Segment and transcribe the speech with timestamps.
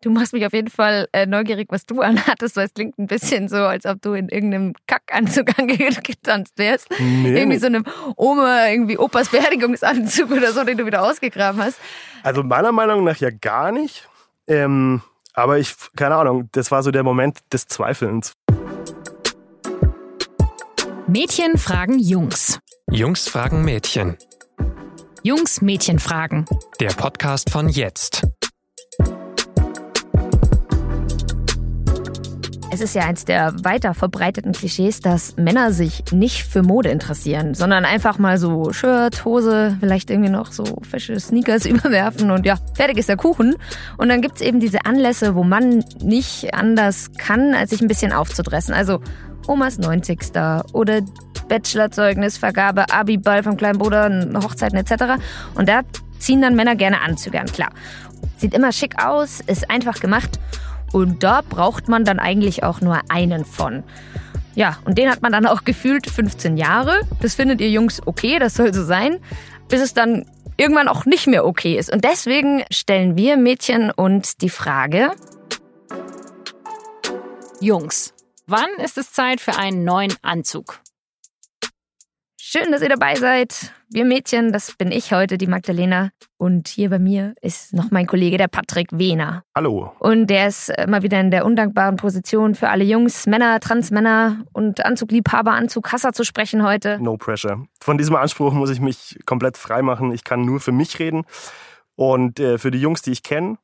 [0.00, 3.06] Du machst mich auf jeden Fall äh, neugierig, was du anhattest, weil es klingt ein
[3.06, 6.88] bisschen so, als ob du in irgendeinem Kackanzug angetanzt wärst.
[7.00, 7.36] Nee.
[7.36, 7.84] Irgendwie so einem
[8.16, 11.80] Oma, irgendwie Opas Beerdigungsanzug oder so, den du wieder ausgegraben hast.
[12.22, 14.08] Also meiner Meinung nach ja gar nicht.
[14.46, 15.02] Ähm,
[15.34, 18.34] aber ich, keine Ahnung, das war so der Moment des Zweifelns.
[21.08, 22.60] Mädchen fragen Jungs.
[22.90, 24.16] Jungs fragen Mädchen.
[25.22, 26.44] Jungs Mädchen fragen.
[26.80, 28.26] Der Podcast von jetzt.
[32.78, 37.54] Es ist ja eins der weiter verbreiteten Klischees, dass Männer sich nicht für Mode interessieren,
[37.54, 42.54] sondern einfach mal so Shirt, Hose, vielleicht irgendwie noch so fesche Sneakers überwerfen und ja,
[42.74, 43.56] fertig ist der Kuchen.
[43.96, 48.12] Und dann gibt's eben diese Anlässe, wo man nicht anders kann, als sich ein bisschen
[48.12, 48.72] aufzudressen.
[48.72, 49.00] Also
[49.48, 50.30] Omas 90.
[50.72, 51.00] oder
[51.48, 54.08] Bachelorzeugnisvergabe, Abi-Ball vom kleinen Bruder,
[54.40, 55.20] Hochzeiten etc.
[55.56, 55.80] Und da
[56.20, 57.70] ziehen dann Männer gerne Anzüge an, klar.
[58.36, 60.38] Sieht immer schick aus, ist einfach gemacht
[60.92, 63.82] und da braucht man dann eigentlich auch nur einen von.
[64.54, 67.02] Ja, und den hat man dann auch gefühlt 15 Jahre.
[67.20, 69.18] Das findet ihr Jungs okay, das soll so sein,
[69.68, 70.26] bis es dann
[70.56, 71.92] irgendwann auch nicht mehr okay ist.
[71.92, 75.12] Und deswegen stellen wir Mädchen uns die Frage,
[77.60, 78.14] Jungs,
[78.46, 80.80] wann ist es Zeit für einen neuen Anzug?
[82.50, 83.74] Schön, dass ihr dabei seid.
[83.90, 86.12] Wir Mädchen, das bin ich heute, die Magdalena.
[86.38, 89.44] Und hier bei mir ist noch mein Kollege, der Patrick Wehner.
[89.54, 89.92] Hallo.
[89.98, 94.82] Und der ist immer wieder in der undankbaren Position für alle Jungs, Männer, Transmänner und
[94.82, 96.98] Anzugliebhaber, Anzughasser zu sprechen heute.
[97.02, 97.66] No pressure.
[97.82, 100.10] Von diesem Anspruch muss ich mich komplett frei machen.
[100.12, 101.26] Ich kann nur für mich reden
[101.96, 103.58] und äh, für die Jungs, die ich kenne.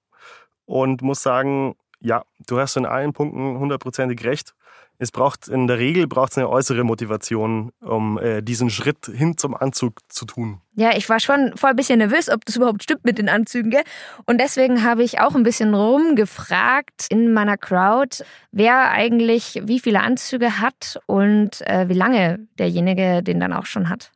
[0.67, 4.55] Und muss sagen, ja, du hast in allen Punkten hundertprozentig recht
[4.99, 9.55] es braucht in der Regel braucht eine äußere Motivation, um äh, diesen Schritt hin zum
[9.55, 10.61] Anzug zu tun.
[10.77, 13.71] Ja, ich war schon voll ein bisschen nervös, ob das überhaupt stimmt mit den Anzügen.
[13.71, 13.85] Gell?
[14.27, 20.01] Und deswegen habe ich auch ein bisschen rumgefragt in meiner Crowd, wer eigentlich wie viele
[20.01, 24.11] Anzüge hat und äh, wie lange derjenige den dann auch schon hat.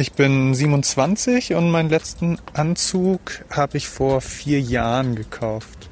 [0.00, 5.90] Ich bin 27 und meinen letzten Anzug habe ich vor vier Jahren gekauft.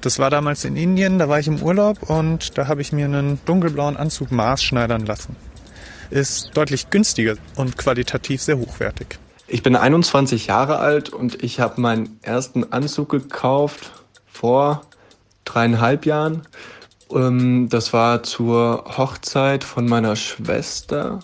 [0.00, 3.06] Das war damals in Indien, da war ich im Urlaub und da habe ich mir
[3.06, 5.36] einen dunkelblauen Anzug maßschneidern lassen.
[6.10, 9.18] Ist deutlich günstiger und qualitativ sehr hochwertig.
[9.48, 13.92] Ich bin 21 Jahre alt und ich habe meinen ersten Anzug gekauft
[14.26, 14.82] vor
[15.44, 16.42] dreieinhalb Jahren.
[17.12, 21.20] Ähm, das war zur Hochzeit von meiner Schwester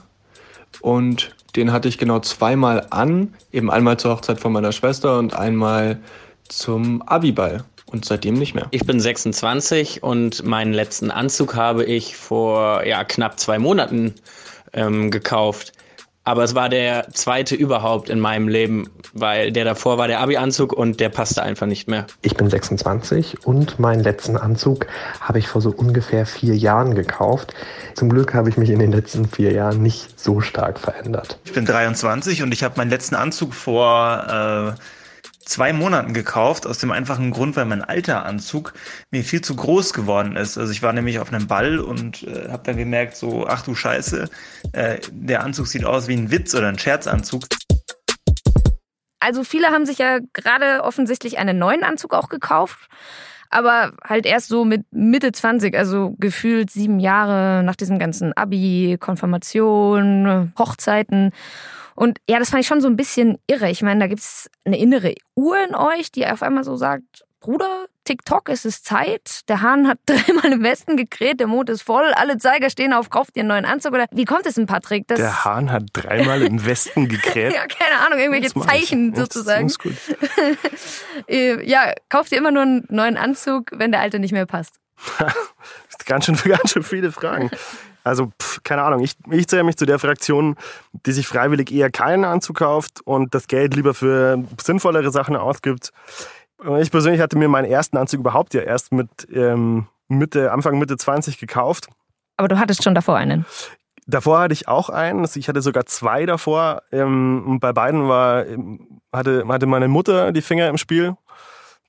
[0.80, 5.34] und den hatte ich genau zweimal an, eben einmal zur Hochzeit von meiner Schwester und
[5.34, 6.00] einmal
[6.48, 8.66] zum Abiball und seitdem nicht mehr.
[8.70, 14.14] Ich bin 26 und meinen letzten Anzug habe ich vor ja, knapp zwei Monaten
[14.72, 15.72] ähm, gekauft.
[16.24, 20.72] Aber es war der zweite überhaupt in meinem Leben, weil der davor war der Abi-Anzug
[20.72, 22.06] und der passte einfach nicht mehr.
[22.22, 24.86] Ich bin 26 und meinen letzten Anzug
[25.20, 27.54] habe ich vor so ungefähr vier Jahren gekauft.
[27.94, 31.38] Zum Glück habe ich mich in den letzten vier Jahren nicht so stark verändert.
[31.44, 34.76] Ich bin 23 und ich habe meinen letzten Anzug vor...
[34.78, 34.80] Äh
[35.44, 38.74] zwei Monaten gekauft, aus dem einfachen Grund, weil mein alter Anzug
[39.10, 40.58] mir viel zu groß geworden ist.
[40.58, 43.74] Also ich war nämlich auf einem Ball und äh, habe dann gemerkt, so, ach du
[43.74, 44.28] Scheiße,
[44.72, 47.44] äh, der Anzug sieht aus wie ein Witz oder ein Scherzanzug.
[49.20, 52.88] Also viele haben sich ja gerade offensichtlich einen neuen Anzug auch gekauft,
[53.50, 58.96] aber halt erst so mit Mitte 20, also gefühlt sieben Jahre nach diesem ganzen Abi,
[58.98, 61.30] Konfirmation, Hochzeiten.
[61.94, 63.70] Und ja, das fand ich schon so ein bisschen irre.
[63.70, 67.24] Ich meine, da gibt es eine innere Uhr in euch, die auf einmal so sagt,
[67.42, 69.40] Bruder, TikTok, es ist Zeit.
[69.48, 73.10] Der Hahn hat dreimal im Westen gekräht, der Mond ist voll, alle Zeiger stehen auf,
[73.10, 73.92] kauft dir einen neuen Anzug.
[73.94, 75.08] Oder wie kommt es denn, Patrick?
[75.08, 77.52] Das der Hahn hat dreimal im Westen gekräht.
[77.54, 79.64] ja, keine Ahnung, irgendwelche Zeichen sozusagen.
[79.66, 79.96] Das ist gut.
[81.28, 84.80] Äh, ja, kauft dir immer nur einen neuen Anzug, wenn der alte nicht mehr passt.
[86.06, 87.50] ganz schön, ganz schön viele Fragen.
[88.04, 90.56] Also, pff, keine Ahnung, ich, ich zähle mich zu der Fraktion,
[91.06, 95.90] die sich freiwillig eher keinen Anzug kauft und das Geld lieber für sinnvollere Sachen ausgibt.
[96.80, 100.96] Ich persönlich hatte mir meinen ersten Anzug überhaupt ja erst mit ähm, Mitte, Anfang Mitte
[100.96, 101.88] 20 gekauft.
[102.36, 103.44] Aber du hattest schon davor einen?
[104.06, 105.20] Davor hatte ich auch einen.
[105.20, 106.82] Also ich hatte sogar zwei davor.
[106.90, 111.16] Ähm, und bei beiden war, ähm, hatte, hatte meine Mutter die Finger im Spiel.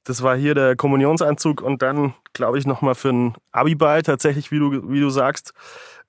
[0.06, 4.60] Das war hier der Kommunionsanzug und dann, glaube ich, nochmal für einen Abiball tatsächlich, wie
[4.60, 5.54] du, wie du sagst.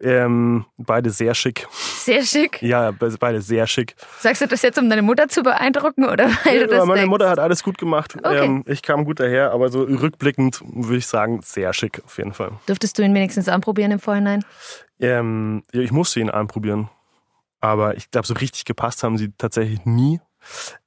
[0.00, 1.68] Ähm, beide sehr schick.
[1.70, 2.60] Sehr schick?
[2.60, 3.94] Ja, beide sehr schick.
[4.18, 7.00] Sagst du das jetzt, um deine Mutter zu beeindrucken oder weil ja, du das Meine
[7.02, 7.10] denkst?
[7.10, 8.16] Mutter hat alles gut gemacht.
[8.16, 8.44] Okay.
[8.44, 12.32] Ähm, ich kam gut daher, aber so rückblickend würde ich sagen, sehr schick auf jeden
[12.34, 12.52] Fall.
[12.68, 14.44] Dürftest du ihn wenigstens anprobieren im Vorhinein?
[14.98, 16.90] Ähm, ja, ich musste ihn anprobieren.
[17.60, 20.20] Aber ich glaube, so richtig gepasst haben sie tatsächlich nie.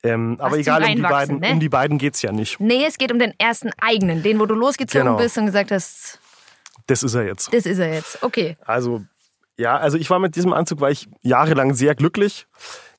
[0.04, 1.52] Ähm, aber egal, um die beiden, ne?
[1.52, 2.60] um die beiden geht's ja nicht.
[2.60, 5.18] Nee, es geht um den ersten eigenen, den, wo du losgezogen Genau.
[5.18, 6.20] bist und gesagt hast,
[6.88, 7.54] Das ist er jetzt.
[7.54, 8.24] das ist er jetzt.
[8.24, 8.58] Okay.
[8.66, 9.04] Also,
[9.58, 12.48] ja, also ich war mit diesem Anzug, war ich jahrelang sehr glücklich,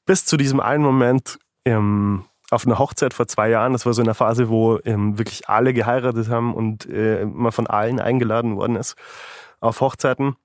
[0.07, 3.73] bis zu diesem einen Moment ähm, auf einer Hochzeit vor zwei Jahren.
[3.75, 7.67] Das war so eine Phase, wo ähm, wirklich alle geheiratet haben und äh, man von
[7.67, 8.95] allen eingeladen worden ist
[9.61, 10.37] auf Hochzeiten.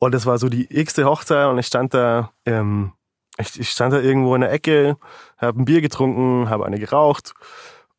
[0.00, 2.92] Und es war so die x-te Hochzeit und ich stand da, ähm,
[3.38, 4.96] ich, ich stand da irgendwo in der Ecke,
[5.38, 7.34] habe ein Bier getrunken, habe eine geraucht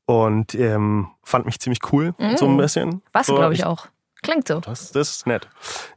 [0.05, 2.57] und ähm, fand mich ziemlich cool, so ein Mm.
[2.57, 3.01] bisschen.
[3.13, 3.87] Du, so, glaube ich, auch.
[4.21, 4.59] Klingt so.
[4.59, 5.47] das, das ist nett.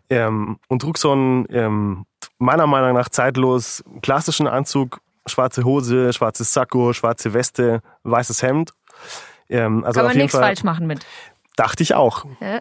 [0.08, 2.06] Ähm, und trug so einen, ähm,
[2.38, 8.72] meiner Meinung nach zeitlos klassischen Anzug, schwarze Hose, schwarzes Sakko, schwarze Weste, weißes Hemd.
[9.48, 11.04] Ähm, also Kann man nichts Fall falsch machen mit.
[11.56, 12.24] dachte ich auch.
[12.40, 12.60] Ja.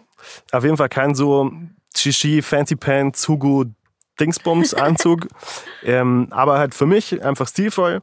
[0.50, 1.52] Auf jeden Fall kein so
[1.96, 3.64] Shishi, Fancy Pants, Hugo,
[4.22, 5.26] Dingsbums Anzug.
[5.82, 8.02] ähm, aber halt für mich einfach stilvoll.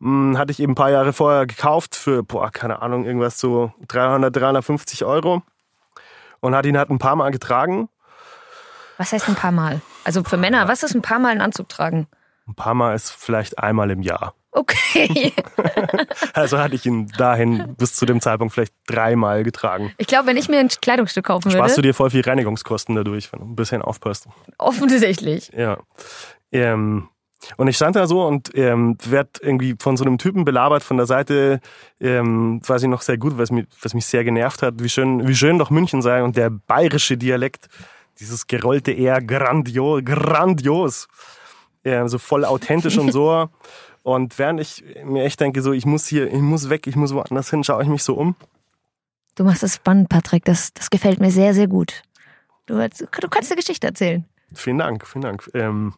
[0.00, 3.72] Hm, hatte ich eben ein paar Jahre vorher gekauft für, boah, keine Ahnung, irgendwas so
[3.88, 5.42] 300, 350 Euro.
[6.40, 7.90] Und hat ihn halt ein paar Mal getragen.
[8.96, 9.82] Was heißt ein paar Mal?
[10.04, 12.06] Also für Männer, was ist ein paar Mal einen Anzug tragen?
[12.46, 14.34] Ein paar Mal ist vielleicht einmal im Jahr.
[14.52, 15.32] Okay.
[16.32, 19.92] Also hatte ich ihn dahin bis zu dem Zeitpunkt vielleicht dreimal getragen.
[19.98, 22.94] Ich glaube, wenn ich mir ein Kleidungsstück kaufen Sparst du würde, dir voll viel Reinigungskosten
[22.94, 24.28] dadurch, wenn du ein bisschen aufpasst.
[24.58, 25.50] offensichtlich.
[25.56, 25.78] Ja.
[26.52, 27.08] Ähm,
[27.56, 30.96] und ich stand da so und ähm, werd irgendwie von so einem Typen belabert von
[30.96, 31.60] der Seite,
[32.00, 35.26] ähm, weiß ich noch sehr gut, was mich, was mich sehr genervt hat, wie schön,
[35.26, 37.68] wie schön doch München sei und der bayerische Dialekt,
[38.18, 41.08] dieses gerollte R, grandios, grandios,
[41.84, 43.48] ähm, so voll authentisch und so.
[44.02, 47.14] Und während ich mir echt denke, so ich muss hier, ich muss weg, ich muss
[47.14, 48.34] woanders hin, schaue ich mich so um.
[49.34, 50.44] Du machst das spannend, Patrick.
[50.44, 52.02] Das, das gefällt mir sehr, sehr gut.
[52.66, 54.24] Du, du kannst eine Geschichte erzählen.
[54.54, 55.50] Vielen Dank, vielen Dank.
[55.54, 55.94] Ähm,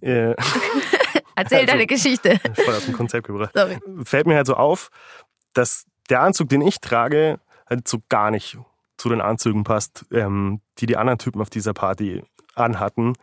[0.00, 0.34] äh,
[1.36, 2.40] Erzähl Also- deine Geschichte.
[2.54, 3.50] voll aus dem Konzept gebracht.
[3.54, 3.78] Sorry.
[4.04, 4.90] fällt mir halt so auf,
[5.52, 8.58] dass der Anzug, den ich trage, halt so gar nicht
[8.96, 12.22] zu den Anzügen passt, ähm, die die anderen Typen auf dieser Party
[12.54, 13.14] anhatten.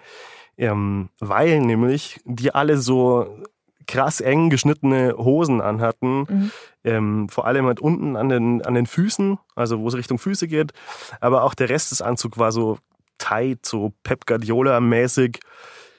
[0.58, 3.44] Ähm, weil nämlich die alle so
[3.88, 6.26] krass eng geschnittene Hosen anhatten.
[6.28, 6.52] Mhm.
[6.84, 10.48] Ähm, vor allem halt unten an den, an den Füßen, also wo es Richtung Füße
[10.48, 10.74] geht.
[11.20, 12.78] Aber auch der Rest des Anzugs war so
[13.18, 15.40] tight, so Pep Guardiola-mäßig.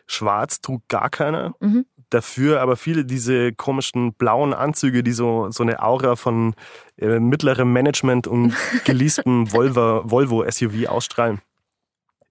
[0.06, 1.54] Schwarz trug gar keiner.
[1.60, 1.86] Mhm.
[2.10, 6.54] Dafür aber viele diese komischen blauen Anzüge, die so, so eine Aura von
[6.98, 8.54] äh, mittlerem Management und
[8.84, 11.40] geleastem Volvo, Volvo SUV ausstrahlen.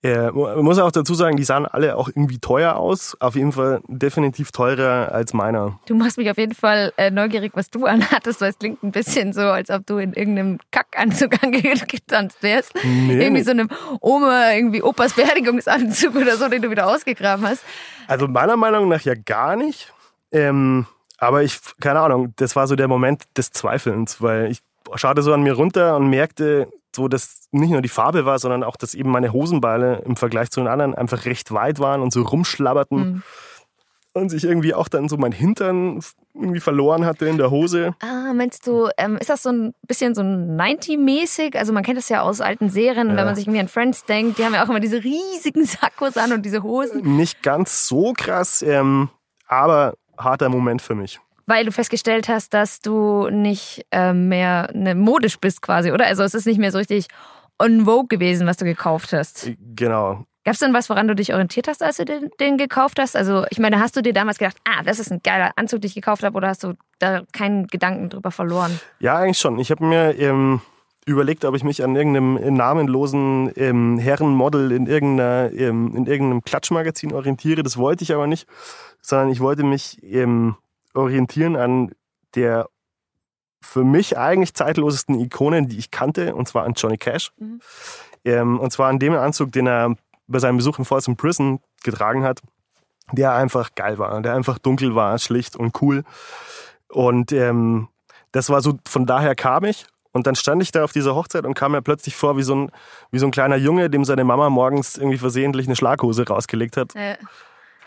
[0.04, 3.16] Äh, man muss auch dazu sagen, die sahen alle auch irgendwie teuer aus.
[3.20, 5.80] Auf jeden Fall definitiv teurer als meiner.
[5.86, 8.92] Du machst mich auf jeden Fall äh, neugierig, was du anhattest, weil es klingt ein
[8.92, 12.74] bisschen so, als ob du in irgendeinem Kackanzug angetanzt wärst.
[12.84, 13.22] Nee.
[13.22, 13.70] Irgendwie so einem
[14.00, 17.64] Oma, irgendwie Opas Beerdigungsanzug oder so, den du wieder ausgegraben hast.
[18.08, 19.94] Also meiner Meinung nach ja gar nicht.
[20.32, 20.88] Ähm,
[21.20, 24.62] aber ich, keine Ahnung, das war so der Moment des Zweifelns, weil ich
[24.96, 28.64] schaute so an mir runter und merkte, so dass nicht nur die Farbe war, sondern
[28.64, 32.12] auch, dass eben meine Hosenbeine im Vergleich zu den anderen einfach recht weit waren und
[32.12, 33.24] so rumschlabberten Mhm.
[34.14, 36.02] und sich irgendwie auch dann so mein Hintern
[36.34, 37.96] irgendwie verloren hatte in der Hose.
[38.02, 41.56] Ah, meinst du, ähm, ist das so ein bisschen so 90-mäßig?
[41.58, 43.16] Also man kennt das ja aus alten Serien, Ja.
[43.16, 46.18] wenn man sich irgendwie an Friends denkt, die haben ja auch immer diese riesigen Sakkos
[46.18, 49.10] an und diese Hosen, Nicht ganz so krass, ähm,
[49.48, 51.20] aber harter Moment für mich.
[51.46, 56.06] Weil du festgestellt hast, dass du nicht ähm, mehr ne, modisch bist quasi, oder?
[56.06, 57.08] Also es ist nicht mehr so richtig
[57.60, 59.52] on vogue gewesen, was du gekauft hast.
[59.76, 60.26] Genau.
[60.44, 63.16] Gab es denn was, woran du dich orientiert hast, als du den, den gekauft hast?
[63.16, 65.88] Also ich meine, hast du dir damals gedacht, ah, das ist ein geiler Anzug, den
[65.88, 68.80] ich gekauft habe, oder hast du da keinen Gedanken drüber verloren?
[69.00, 69.60] Ja, eigentlich schon.
[69.60, 70.62] Ich habe mir ähm,
[71.06, 77.14] überlegt, ob ich mich an irgendeinem namenlosen ähm, Herrenmodel in, irgendeiner, ähm, in irgendeinem Klatschmagazin
[77.14, 77.62] orientiere.
[77.62, 78.48] Das wollte ich aber nicht,
[79.00, 80.56] sondern ich wollte mich ähm,
[80.94, 81.92] orientieren an
[82.36, 82.68] der
[83.62, 87.32] für mich eigentlich zeitlosesten Ikonen, die ich kannte, und zwar an Johnny Cash.
[87.38, 87.62] Mhm.
[88.26, 89.96] Ähm, und zwar an dem Anzug, den er
[90.28, 92.42] bei seinem Besuch in Folsom Prison getragen hat,
[93.12, 96.04] der einfach geil war, der einfach dunkel war, schlicht und cool.
[96.88, 97.88] Und ähm,
[98.32, 99.86] das war so, von daher kam ich.
[100.14, 102.54] Und dann stand ich da auf dieser Hochzeit und kam mir plötzlich vor wie so
[102.54, 102.72] ein,
[103.12, 106.94] wie so ein kleiner Junge, dem seine Mama morgens irgendwie versehentlich eine Schlaghose rausgelegt hat.
[106.96, 107.16] Äh,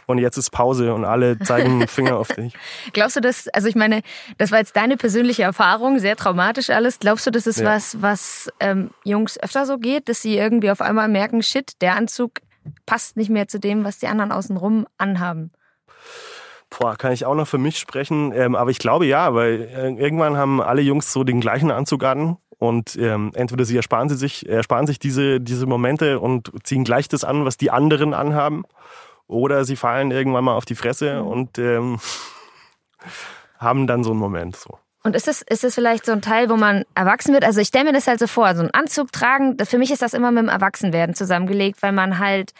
[0.06, 2.54] Und jetzt ist Pause und alle zeigen den Finger auf dich.
[2.92, 4.02] glaubst du das, also ich meine,
[4.38, 6.98] das war jetzt deine persönliche Erfahrung, sehr traumatisch alles.
[6.98, 7.66] Glaubst du, das ist Ja.
[7.66, 11.96] was, was ähm, Jungs öfter so geht, dass sie irgendwie auf einmal merken, shit, der
[11.96, 12.40] Anzug
[12.86, 15.52] passt nicht mehr zu dem, was die anderen außenrum anhaben?
[16.70, 18.32] Boah, kann ich auch noch für mich sprechen.
[18.32, 22.02] Ähm, aber ich glaube ja, weil äh, irgendwann haben alle Jungs so den gleichen Anzug
[22.04, 22.36] an.
[22.58, 27.08] Und ähm, entweder sie ersparen sie sich, ersparen sich diese, diese Momente und ziehen gleich
[27.08, 28.64] das an, was die anderen anhaben.
[29.26, 31.98] Oder sie fallen irgendwann mal auf die Fresse und ähm,
[33.58, 34.78] haben dann so einen Moment so.
[35.02, 37.44] Und ist es, ist es vielleicht so ein Teil, wo man erwachsen wird?
[37.44, 40.00] Also ich stelle mir das halt so vor, so einen Anzug tragen, für mich ist
[40.00, 42.54] das immer mit dem Erwachsenwerden zusammengelegt, weil man halt,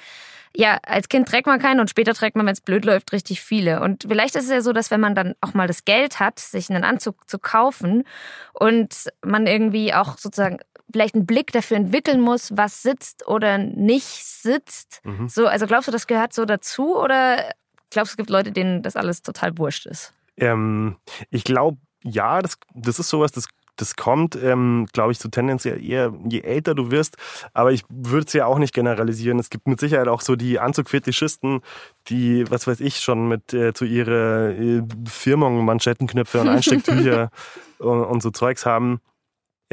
[0.54, 3.40] ja, als Kind trägt man keinen und später trägt man, wenn es blöd läuft, richtig
[3.40, 3.80] viele.
[3.80, 6.38] Und vielleicht ist es ja so, dass wenn man dann auch mal das Geld hat,
[6.38, 8.04] sich einen Anzug zu kaufen
[8.52, 10.58] und man irgendwie auch sozusagen
[10.90, 15.00] vielleicht einen Blick dafür entwickeln muss, was sitzt oder nicht sitzt.
[15.04, 15.28] Mhm.
[15.28, 17.52] So, also glaubst du, das gehört so dazu oder
[17.90, 20.12] glaubst du, es gibt Leute, denen das alles total wurscht ist?
[20.36, 20.96] Ähm,
[21.30, 25.84] ich glaube, ja, das, das ist sowas, das, das kommt, ähm, glaube ich, so tendenziell
[25.84, 27.16] eher, je älter du wirst.
[27.54, 29.38] Aber ich würde es ja auch nicht generalisieren.
[29.38, 31.60] Es gibt mit Sicherheit auch so die Anzugfetischisten,
[32.08, 37.30] die, was weiß ich, schon mit äh, zu ihrer äh, Firmung Manschettenknöpfe und Einstecktücher
[37.78, 39.00] und, und so Zeugs haben.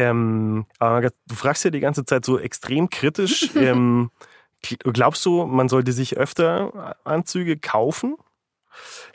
[0.10, 3.50] Ähm, aber du fragst ja die ganze Zeit so extrem kritisch.
[3.56, 4.10] ähm,
[4.62, 8.16] glaubst du, man sollte sich öfter Anzüge kaufen?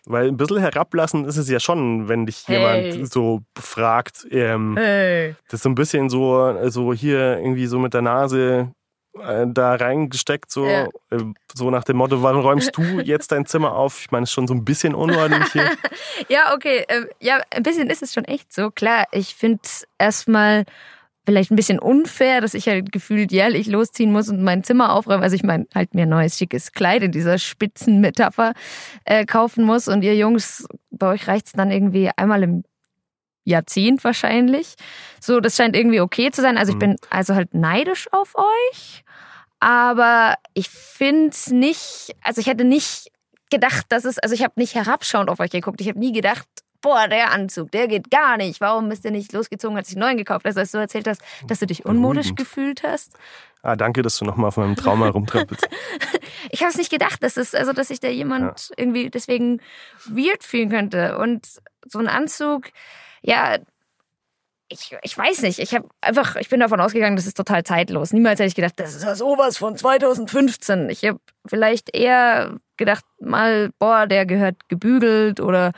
[0.05, 2.57] Weil ein bisschen herablassen ist es ja schon, wenn dich Hey.
[2.91, 4.27] jemand so fragt.
[4.31, 5.35] Ähm, Hey.
[5.49, 8.73] Das ist so ein bisschen so, so hier irgendwie so mit der Nase
[9.21, 10.85] äh, da reingesteckt, so, Ja.
[11.11, 11.23] äh,
[11.55, 14.01] so nach dem Motto, warum räumst du jetzt dein Zimmer auf?
[14.01, 15.71] Ich meine, es ist schon so ein bisschen unordentlich hier.
[16.29, 16.85] Ja, okay.
[16.89, 18.71] ähm, Ja, ein bisschen ist es schon echt so.
[18.71, 20.65] Klar, ich finde es erstmal
[21.27, 25.23] vielleicht ein bisschen unfair, dass ich halt gefühlt jährlich losziehen muss und mein Zimmer aufräumen.
[25.25, 28.53] Also ich meine, halt mir ein neues, schickes Kleid in dieser Spitzenmetapher
[29.05, 29.89] äh, kaufen muss.
[29.89, 32.63] Und ihr Jungs, bei euch reicht's dann irgendwie einmal im
[33.45, 34.75] Jahrzehnt wahrscheinlich.
[35.21, 36.59] So, das scheint irgendwie okay zu sein.
[36.59, 36.81] Also ich Mhm.
[36.81, 39.05] bin also halt neidisch auf euch.
[39.61, 43.11] Aber ich finde es nicht, also ich hätte nicht
[43.51, 45.81] gedacht, dass es, also ich habe nicht herabschauend auf euch geguckt.
[45.81, 46.47] Ich habe nie gedacht,
[46.83, 48.61] boah, der Anzug, der geht gar nicht.
[48.61, 51.23] Warum bist du nicht losgezogen, als ich einen neuen gekauft hast, als du erzählt hast,
[51.47, 52.39] dass du dich unmodisch Beruhigend.
[52.39, 53.15] gefühlt hast?
[53.63, 55.69] Ah, danke, dass du nochmal auf meinem Trauma rumtrappelst.
[56.51, 59.61] Ich habe es nicht gedacht, dass es, also dass sich da jemand irgendwie deswegen
[60.05, 61.19] weird fühlen könnte.
[61.19, 61.49] Und
[61.85, 62.69] so ein Anzug,
[63.23, 63.59] ja,
[64.69, 65.59] ich, ich weiß nicht.
[65.59, 68.13] Ich habe einfach, ich bin davon ausgegangen, das ist total zeitlos.
[68.13, 70.91] Niemals hätte ich gedacht, das ist ja sowas von 2015.
[70.91, 75.73] Ich habe vielleicht eher gedacht, mal, boah, der gehört gebügelt oder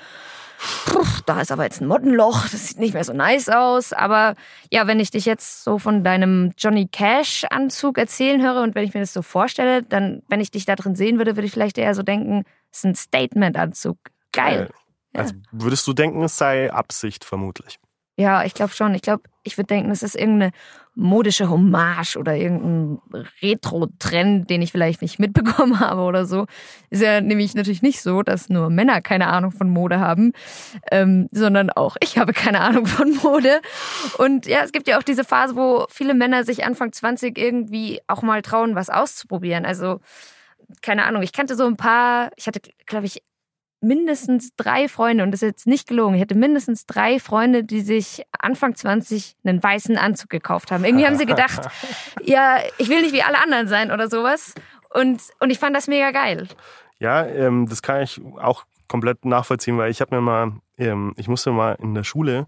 [0.86, 3.92] puh, da ist aber jetzt ein Mottenloch, das sieht nicht mehr so nice aus.
[3.92, 4.34] Aber
[4.72, 8.84] ja, wenn ich dich jetzt so von deinem Johnny Cash Anzug erzählen höre und wenn
[8.84, 11.52] ich mir das so vorstelle, dann, wenn ich dich da drin sehen würde, würde ich
[11.52, 13.98] vielleicht eher so denken, es ist ein Statement-Anzug.
[14.32, 14.70] Geil.
[15.14, 17.78] Also würdest du denken, es sei Absicht vermutlich?
[18.18, 18.96] Ja, ich glaube schon.
[18.96, 20.50] Ich glaube, ich würde denken, es ist irgendeine
[20.96, 22.98] modische Hommage oder irgendein
[23.40, 26.46] Retro-Trend, den ich vielleicht nicht mitbekommen habe oder so.
[26.90, 30.32] Ist ja nämlich natürlich nicht so, dass nur Männer keine Ahnung von Mode haben,
[30.90, 33.60] ähm, sondern auch ich habe keine Ahnung von Mode.
[34.18, 38.00] Und ja, es gibt ja auch diese Phase, wo viele Männer sich Anfang 20 irgendwie
[38.08, 39.64] auch mal trauen, was auszuprobieren.
[39.64, 40.00] Also,
[40.82, 43.22] keine Ahnung, ich kannte so ein paar, ich hatte, glaube ich,
[43.80, 47.80] mindestens drei Freunde, und das ist jetzt nicht gelogen, ich hatte mindestens drei Freunde, die
[47.80, 50.84] sich Anfang 20 einen weißen Anzug gekauft haben.
[50.84, 51.68] Irgendwie haben sie gedacht,
[52.22, 54.54] ja, ich will nicht wie alle anderen sein oder sowas.
[54.92, 56.48] Und, und ich fand das mega geil.
[56.98, 61.28] Ja, ähm, das kann ich auch komplett nachvollziehen, weil ich habe mir mal, ähm, ich
[61.28, 62.46] musste mal in der Schule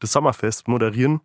[0.00, 1.20] das Sommerfest moderieren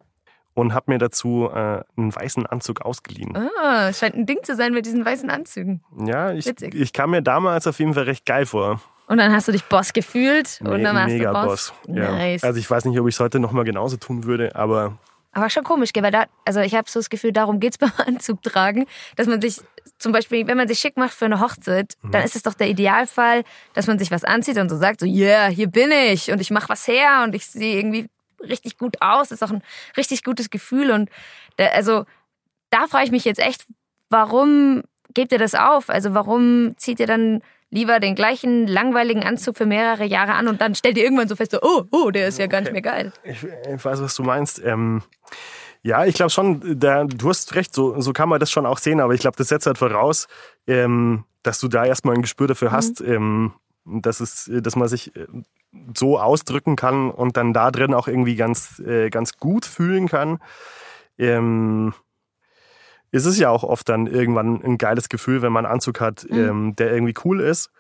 [0.54, 3.36] und habe mir dazu äh, einen weißen Anzug ausgeliehen.
[3.62, 5.84] Ah, scheint ein Ding zu sein mit diesen weißen Anzügen.
[6.06, 6.76] Ja, ich, Witzig.
[6.76, 8.82] ich kam mir damals auf jeden Fall recht geil vor.
[9.08, 11.74] Und dann hast du dich Boss gefühlt und Me- dann warst Mega du Boss.
[11.86, 11.96] Boss.
[11.96, 12.12] Ja.
[12.12, 12.44] Nice.
[12.44, 14.98] Also ich weiß nicht, ob ich es heute nochmal genauso tun würde, aber
[15.32, 16.04] Aber schon komisch, gell?
[16.04, 18.86] weil da, also ich habe so das Gefühl, darum geht's beim Anzug tragen,
[19.16, 19.62] dass man sich
[19.98, 22.68] zum Beispiel, wenn man sich schick macht für eine Hochzeit, dann ist es doch der
[22.70, 26.40] Idealfall, dass man sich was anzieht und so sagt, so, yeah, hier bin ich und
[26.40, 28.08] ich mache was her und ich sehe irgendwie
[28.42, 29.30] richtig gut aus.
[29.30, 29.64] Das ist auch ein
[29.96, 31.10] richtig gutes Gefühl und
[31.56, 32.04] da, also
[32.70, 33.66] da frage ich mich jetzt echt,
[34.10, 34.84] warum
[35.14, 35.90] gebt ihr das auf?
[35.90, 40.62] Also warum zieht ihr dann lieber den gleichen langweiligen Anzug für mehrere Jahre an und
[40.62, 42.82] dann stellt ihr irgendwann so fest, so, oh, oh, der ist ja gar nicht mehr
[42.82, 43.12] geil.
[43.24, 44.62] ich, ich weiß, was du meinst.
[44.64, 45.02] Ähm,
[45.84, 48.78] ja, ich glaube schon, da, du hast recht, so, so kann man das schon auch
[48.78, 50.28] sehen, aber ich glaube, das setzt halt voraus,
[50.66, 53.54] ähm, dass du da erstmal ein Gespür dafür hast, ähm,
[53.86, 55.28] dass, es, dass man sich äh,
[55.96, 60.40] so ausdrücken kann und dann da drin auch irgendwie ganz, äh, ganz gut fühlen kann.
[61.18, 61.94] Ähm,
[63.12, 66.26] es ist ja auch oft dann irgendwann ein geiles Gefühl, wenn man einen Anzug hat,
[66.30, 67.72] ähm, der irgendwie cool ist.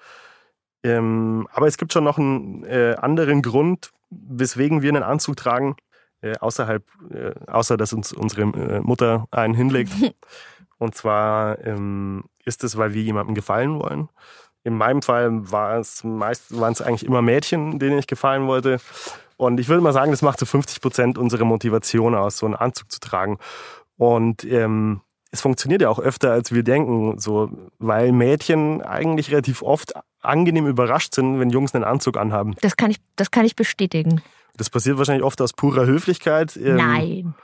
[0.83, 5.75] Ähm, aber es gibt schon noch einen äh, anderen Grund, weswegen wir einen Anzug tragen,
[6.21, 9.91] äh, außerhalb, äh, außer dass uns unsere äh, Mutter einen hinlegt.
[10.79, 14.09] Und zwar ähm, ist es, weil wir jemandem gefallen wollen.
[14.63, 18.79] In meinem Fall war es meist, waren es eigentlich immer Mädchen, denen ich gefallen wollte.
[19.37, 22.55] Und ich würde mal sagen, das macht so 50 Prozent unserer Motivation aus, so einen
[22.55, 23.39] Anzug zu tragen.
[23.97, 29.61] Und ähm, es funktioniert ja auch öfter, als wir denken, so, weil Mädchen eigentlich relativ
[29.61, 32.55] oft angenehm überrascht sind, wenn Jungs einen Anzug anhaben.
[32.61, 34.21] Das kann ich, das kann ich bestätigen.
[34.55, 36.57] Das passiert wahrscheinlich oft aus purer Höflichkeit.
[36.57, 37.35] Ähm, Nein.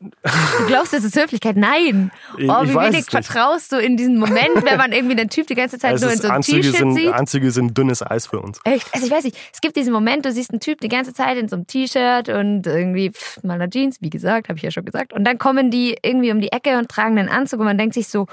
[0.00, 1.56] Du glaubst, das ist Höflichkeit?
[1.56, 2.10] Nein.
[2.36, 5.78] Oh, wie wenig vertraust du in diesen Moment, wenn man irgendwie den Typ die ganze
[5.78, 7.12] Zeit es nur in so einem T-Shirt sieht?
[7.12, 8.60] Anzüge sind dünnes Eis für uns.
[8.64, 8.86] Echt?
[8.94, 11.36] Also ich weiß nicht, es gibt diesen Moment, du siehst einen Typ die ganze Zeit
[11.36, 14.70] in so einem T-Shirt und irgendwie pff, mal einer Jeans, wie gesagt, habe ich ja
[14.70, 15.12] schon gesagt.
[15.12, 17.94] Und dann kommen die irgendwie um die Ecke und tragen einen Anzug und man denkt
[17.94, 18.26] sich so,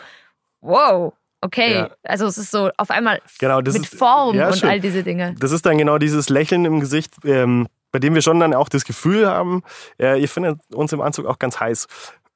[0.61, 1.73] wow, okay.
[1.73, 1.89] Ja.
[2.03, 4.69] Also es ist so auf einmal Genau, das mit ist- Form ja, und schön.
[4.69, 5.35] all diese Dinge.
[5.39, 8.67] Das ist dann genau dieses Lächeln im Gesicht, ähm, bei dem wir schon dann auch
[8.67, 9.63] das Gefühl haben,
[9.97, 11.87] äh, ihr findet uns im Anzug auch ganz heiß.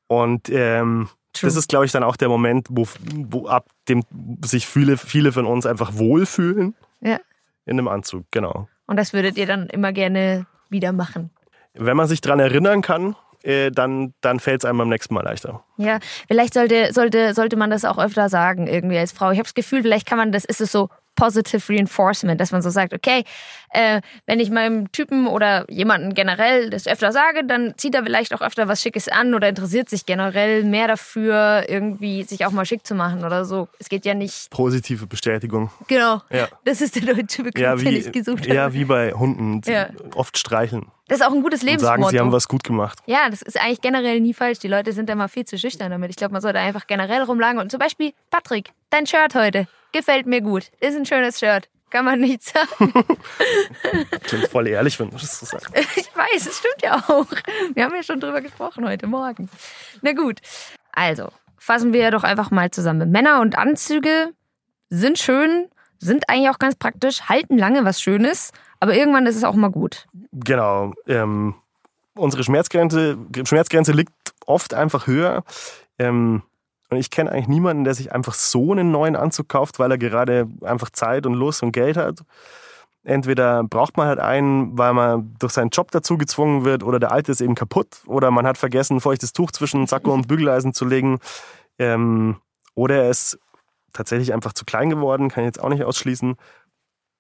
[0.08, 1.10] Und ähm,
[1.42, 2.88] das ist, glaube ich, dann auch der Moment, wo,
[3.30, 4.04] wo ab dem
[4.42, 7.20] sich viele, viele von uns einfach wohlfühlen Ja.
[7.66, 8.70] in einem Anzug, genau.
[8.88, 11.30] Und das würdet ihr dann immer gerne wieder machen.
[11.74, 15.26] Wenn man sich dran erinnern kann, äh, dann, dann fällt es einem beim nächsten Mal
[15.26, 15.62] leichter.
[15.76, 16.00] Ja,
[16.30, 19.32] vielleicht sollte, sollte, sollte man das auch öfter sagen, irgendwie als Frau.
[19.32, 20.88] Ich habe das Gefühl, vielleicht kann man das, ist es so
[21.20, 23.24] positive reinforcement, dass man so sagt, okay,
[23.72, 28.34] äh, wenn ich meinem Typen oder jemanden generell das öfter sage, dann zieht er vielleicht
[28.34, 32.66] auch öfter was Schickes an oder interessiert sich generell mehr dafür, irgendwie sich auch mal
[32.66, 33.68] schick zu machen oder so.
[33.80, 34.50] Es geht ja nicht.
[34.50, 35.70] Positive Bestätigung.
[35.88, 36.22] Genau.
[36.32, 36.48] Ja.
[36.66, 38.54] Das ist der deutsche Begriff, Ja, den wie, ich gesucht habe.
[38.56, 39.62] ja, wie bei Hunden.
[39.66, 39.90] Ja.
[40.16, 40.88] Oft streicheln.
[41.08, 42.02] Das ist auch ein gutes Und Lebensmotto.
[42.04, 43.00] sagen, sie haben was gut gemacht.
[43.08, 44.60] Ja, das ist eigentlich generell nie falsch.
[44.60, 46.12] Die Leute sind da mal viel zu schüchtern damit.
[46.12, 47.60] Ich glaube, man sollte einfach generell rumlagen.
[47.60, 50.72] Und zum Beispiel, Patrick, dein Shirt heute gefällt mir gut.
[50.80, 51.70] Ist ein schönes Shirt.
[51.90, 52.94] Kann man nicht sagen.
[54.24, 55.70] Klingt voll ehrlich, wenn du das so sagst.
[55.96, 57.26] Ich weiß, es stimmt ja auch.
[57.74, 59.50] Wir haben ja schon drüber gesprochen heute Morgen.
[60.02, 60.40] Na gut.
[60.92, 63.10] Also, fassen wir doch einfach mal zusammen.
[63.12, 64.34] Männer und Anzüge
[64.90, 65.68] sind schön,
[65.98, 69.70] sind eigentlich auch ganz praktisch, halten lange was Schönes, aber irgendwann ist es auch mal
[69.70, 70.08] gut.
[70.32, 70.94] Genau.
[71.08, 71.56] Ähm,
[72.16, 74.12] unsere Schmerzgrenze, Schmerzgrenze liegt
[74.46, 75.44] oft einfach höher.
[75.98, 76.44] Ähm,
[76.90, 79.98] und ich kenne eigentlich niemanden, der sich einfach so einen neuen Anzug kauft, weil er
[79.98, 82.22] gerade einfach Zeit und Lust und Geld hat.
[83.04, 87.12] Entweder braucht man halt einen, weil man durch seinen Job dazu gezwungen wird, oder der
[87.12, 90.74] alte ist eben kaputt, oder man hat vergessen, ein feuchtes Tuch zwischen Sakko und Bügeleisen
[90.74, 91.20] zu legen.
[91.78, 92.38] Ähm,
[92.76, 93.40] oder er ist
[93.94, 96.36] tatsächlich einfach zu klein geworden, kann ich jetzt auch nicht ausschließen.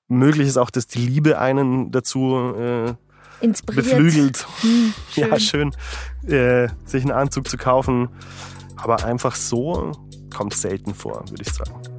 [0.07, 2.93] Möglich ist auch, dass die Liebe einen dazu äh,
[3.41, 3.85] Inspiriert.
[3.85, 4.47] beflügelt.
[4.61, 5.75] Hm, Ja, schön,
[6.27, 8.09] äh, sich einen Anzug zu kaufen.
[8.81, 9.91] Aber einfach so
[10.33, 11.98] kommt selten vor, würde ich sagen.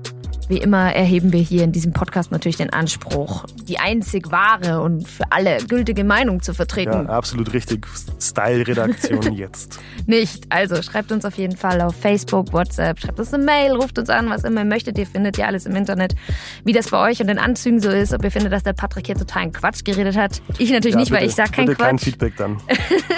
[0.51, 5.07] Wie immer erheben wir hier in diesem Podcast natürlich den Anspruch, die einzig wahre und
[5.07, 7.07] für alle gültige Meinung zu Ja, vertreten.
[7.07, 7.87] absolut richtig.
[8.21, 9.79] Style-Redaktion jetzt.
[10.07, 10.47] Nicht.
[10.49, 14.11] Also schreibt uns auf jeden Fall auf Facebook, WhatsApp, schreibt uns eine Mail, ruft uns
[14.11, 14.99] an, was immer ihr möchtet.
[14.99, 16.17] Ihr findet ja alles im Internet,
[16.65, 18.13] wie das bei euch und den Anzügen so ist.
[18.13, 20.43] Ob ihr findet, dass der Patrick hier totalen Quatsch geredet hat.
[20.59, 22.05] Ich natürlich Ja, nicht, weil bitte- ich sag kein bitte kein Quatsch.
[22.07, 22.57] Feedback dann.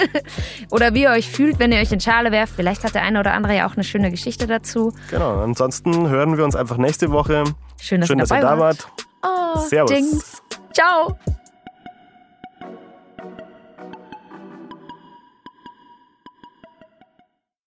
[0.69, 2.53] Oder wie ihr euch fühlt, wenn ihr euch in Schale werft.
[2.55, 4.93] Vielleicht hat der eine oder andere ja auch eine schöne Geschichte dazu.
[5.09, 5.39] Genau.
[5.41, 7.22] Ansonsten hören wir uns einfach nächste Woche.
[7.79, 8.87] Schön, dass Schön, ihr dass ihr dabei da wart.
[9.21, 9.57] wart.
[9.57, 9.91] Oh, Servus.
[9.91, 10.41] Dings.
[10.73, 11.17] Ciao.